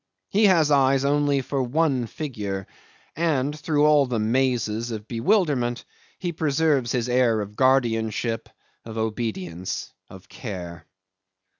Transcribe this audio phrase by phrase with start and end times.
[0.29, 2.65] He has eyes only for one figure,
[3.15, 5.85] and through all the mazes of bewilderment
[6.17, 8.49] he preserves his air of guardianship,
[8.83, 10.87] of obedience, of care.